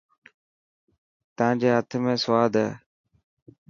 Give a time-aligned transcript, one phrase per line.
[1.35, 2.67] تان جي هٿ ۾ سواد هي.